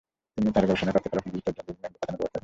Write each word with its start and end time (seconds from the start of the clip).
তিনি 0.35 0.49
তার 0.55 0.65
গবেষণায় 0.69 0.93
প্রাপ্ত 0.93 1.07
ফলাফলগুলো 1.11 1.41
চটজলদি 1.45 1.71
ইংল্যান্ডে 1.73 1.99
পাঠানোর 2.01 2.19
ব্যবস্থা 2.19 2.29
করেন। 2.33 2.39